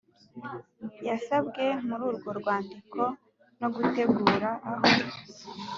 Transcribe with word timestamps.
yasabwe 1.07 1.63
muri 1.87 2.03
urwo 2.09 2.29
rwandiko 2.39 3.01
no 3.59 3.67
gutegura 3.75 4.49
aho 4.71 4.87